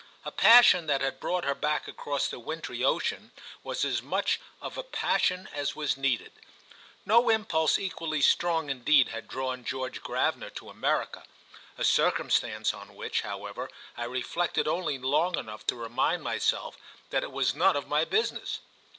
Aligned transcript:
A 0.25 0.31
passion 0.31 0.87
that 0.87 1.01
had 1.01 1.19
brought 1.19 1.43
her 1.43 1.53
back 1.53 1.87
across 1.87 2.27
the 2.27 2.39
wintry 2.39 2.83
ocean 2.83 3.29
was 3.61 3.85
as 3.85 4.01
much 4.01 4.39
of 4.59 4.75
a 4.75 4.81
passion 4.81 5.47
as 5.53 5.75
was 5.75 5.95
needed. 5.95 6.31
No 7.05 7.29
impulse 7.29 7.77
equally 7.77 8.19
strong 8.19 8.71
indeed 8.71 9.09
had 9.09 9.27
drawn 9.27 9.63
George 9.63 10.01
Gravener 10.01 10.49
to 10.55 10.71
America; 10.71 11.23
a 11.77 11.83
circumstance 11.83 12.73
on 12.73 12.95
which, 12.95 13.21
however, 13.21 13.69
I 13.95 14.05
reflected 14.05 14.67
only 14.67 14.97
long 14.97 15.37
enough 15.37 15.67
to 15.67 15.75
remind 15.75 16.23
myself 16.23 16.77
that 17.11 17.21
it 17.21 17.31
was 17.31 17.53
none 17.53 17.75
of 17.75 17.87
my 17.87 18.03
business. 18.03 18.57